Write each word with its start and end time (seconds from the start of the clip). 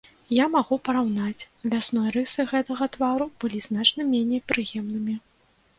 Я 0.35 0.45
магу 0.53 0.77
параўнаць, 0.87 1.47
вясной 1.73 2.09
рысы 2.15 2.47
гэтага 2.55 2.91
твару 2.97 3.25
былі 3.45 3.59
значна 3.69 4.01
меней 4.13 4.41
прыемнымі. 4.53 5.15